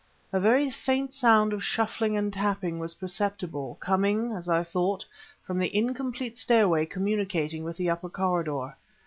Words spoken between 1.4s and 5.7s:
of shuffling and tapping was perceptible, coming, as I thought, from